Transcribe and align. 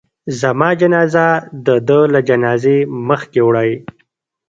زما 0.39 0.69
جنازه 0.81 1.27
د 1.65 1.67
ده 1.87 1.99
له 2.13 2.19
جنازې 2.29 2.77
مخکې 3.09 3.39
وړئ. 3.47 3.71